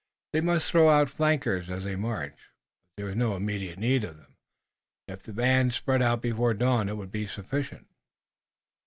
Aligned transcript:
They 0.33 0.41
must 0.41 0.71
throw 0.71 0.89
out 0.89 1.11
flankers 1.11 1.69
as 1.69 1.83
they 1.83 1.95
marched, 1.95 2.39
but 2.81 2.95
there 2.97 3.05
was 3.05 3.15
no 3.15 3.35
immediate 3.35 3.77
need 3.77 4.03
of 4.03 4.17
them. 4.17 4.35
If 5.07 5.21
the 5.21 5.31
band 5.31 5.73
spread 5.73 6.01
out 6.01 6.23
before 6.23 6.55
dawn 6.55 6.89
it 6.89 6.97
would 6.97 7.11
be 7.11 7.27
sufficient. 7.27 7.85